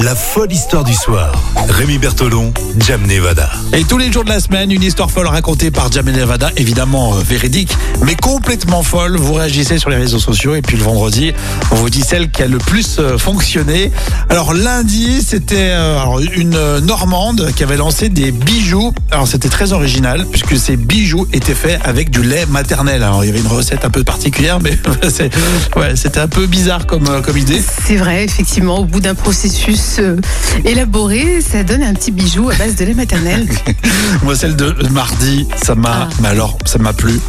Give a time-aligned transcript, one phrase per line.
[0.00, 1.32] La folle histoire du soir.
[1.68, 3.50] Rémi Bertolon, Jam Nevada.
[3.72, 7.16] Et tous les jours de la semaine, une histoire folle racontée par Jamel Nevada, évidemment
[7.16, 9.16] euh, véridique, mais complètement folle.
[9.16, 11.32] Vous réagissez sur les réseaux sociaux et puis le vendredi,
[11.72, 13.90] on vous dit celle qui a le plus euh, fonctionné.
[14.28, 18.92] Alors lundi, c'était euh, une Normande qui avait lancé des bijoux.
[19.10, 23.02] Alors c'était très original puisque ces bijoux étaient faits avec du lait maternel.
[23.02, 24.78] Alors il y avait une recette un peu particulière, mais
[25.76, 27.60] ouais, c'était un peu bizarre comme, euh, comme idée.
[27.84, 30.16] C'est vrai, effectivement, au bout d'un processus euh,
[30.64, 33.46] élaboré, ça donne un petit bijou à base de lait maternel.
[34.22, 36.08] Moi, celle de mardi, ça m'a, Ah.
[36.20, 37.20] mais alors, ça m'a plu.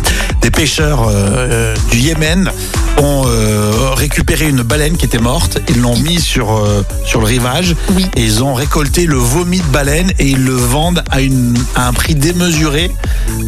[0.41, 2.49] Des pêcheurs euh, euh, du Yémen
[2.98, 5.59] ont euh, récupéré une baleine qui était morte.
[5.70, 8.05] Ils l'ont mis sur euh, sur le rivage Oui.
[8.16, 11.88] et ils ont récolté le vomi de baleine et ils le vendent à une à
[11.88, 12.91] un prix démesuré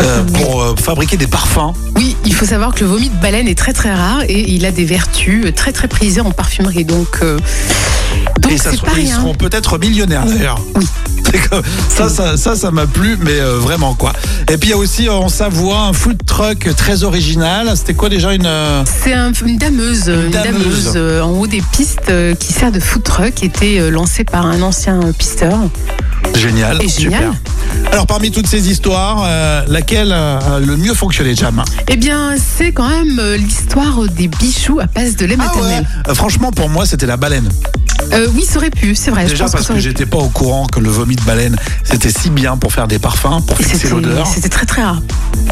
[0.01, 1.73] euh, pour euh, fabriquer des parfums.
[1.95, 4.65] Oui, il faut savoir que le vomi de baleine est très très rare et il
[4.65, 6.85] a des vertus euh, très très prisées en parfumerie.
[6.85, 7.37] Donc, euh,
[8.41, 9.15] donc et ça, c'est pas ils rien.
[9.15, 10.59] seront peut-être millionnaires d'ailleurs.
[10.75, 10.85] Oui.
[11.89, 14.11] Ça, ça, ça, ça m'a plu, mais euh, vraiment quoi.
[14.51, 17.71] Et puis il y a aussi euh, en Savoie un food truck très original.
[17.75, 20.53] C'était quoi déjà une euh, C'est un- une dameuse, une dameuse.
[20.63, 24.23] dameuse, euh, en haut des pistes euh, qui sert de food truck, qui était lancée
[24.25, 25.57] par un ancien pisteur.
[26.35, 27.33] Génial, Et super.
[27.91, 32.71] Alors parmi toutes ces histoires, euh, laquelle a le mieux fonctionné, Jam Eh bien, c'est
[32.71, 35.85] quand même euh, l'histoire des bijoux à base de lait maternel.
[36.07, 37.49] Euh, Franchement, pour moi, c'était la baleine.
[38.13, 39.23] Euh, oui, ça aurait pu, c'est vrai.
[39.25, 39.87] je Déjà pense parce ça que aurait pu.
[39.89, 42.99] j'étais pas au courant que le vomi de baleine, c'était si bien pour faire des
[42.99, 44.27] parfums, pour Et fixer C'était l'odeur.
[44.27, 45.01] c'était très très rare.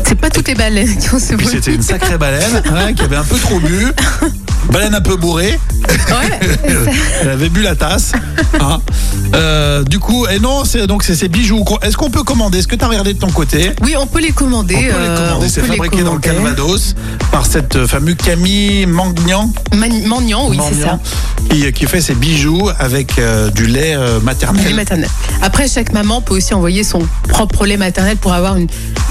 [0.06, 1.58] C'est pas toutes les baleines qui ont ce Puis vomi.
[1.58, 3.88] c'était une sacrée baleine hein, qui avait un peu trop bu.
[4.72, 5.60] Baleine un peu bourrée,
[5.90, 6.40] Ouais,
[7.22, 8.12] elle avait bu la tasse.
[8.60, 8.80] hein.
[9.36, 11.64] Euh, du coup, et non, c'est donc c'est ces bijoux.
[11.82, 12.60] Est-ce qu'on peut commander?
[12.60, 13.72] Est-ce que tu as regardé de ton côté?
[13.84, 14.76] Oui, on peut les commander.
[14.76, 16.20] On peut les euh, commander, c'est fabriqué dans le.
[16.20, 16.96] Calvados
[17.32, 19.52] par cette euh, fameuse Camille Mangnan.
[20.50, 21.00] Oui, c'est ça.
[21.50, 24.66] Qui, qui fait ses bijoux avec euh, du lait maternel.
[24.66, 25.10] Lait maternel.
[25.42, 28.68] Après, chaque maman peut aussi envoyer son propre lait maternel pour avoir une-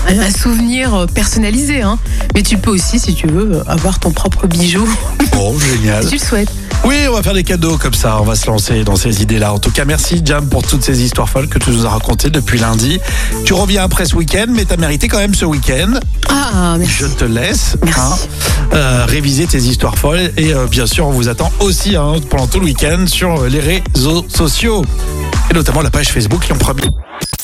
[0.08, 1.82] un souvenir personnalisé.
[1.82, 1.98] hein.
[2.34, 4.88] Mais tu peux aussi, si tu veux, avoir ton propre bijou,
[5.32, 6.02] Bon, génial.
[6.04, 6.50] si tu le souhaites.
[6.84, 8.18] Oui, on va faire des cadeaux comme ça.
[8.20, 9.52] On va se lancer dans ces idées-là.
[9.52, 12.30] En tout cas, merci Jam pour toutes ces histoires folles que tu nous as racontées
[12.30, 12.98] depuis lundi.
[13.44, 15.94] Tu reviens après ce week-end, mais tu as mérité quand même ce week-end.
[16.28, 16.94] Ah, merci.
[17.00, 18.28] Je te laisse Merci.
[18.72, 20.32] euh, réviser tes histoires folles.
[20.38, 23.60] Et euh, bien sûr, on vous attend aussi hein, pendant tout le week-end sur les
[23.60, 24.84] réseaux sociaux.
[25.50, 26.88] Et notamment la page Facebook Lyon Premier.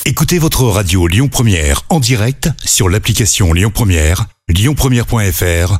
[0.05, 5.79] Écoutez votre radio Lyon Première en direct sur l'application Lyon Première, lyonpremière.fr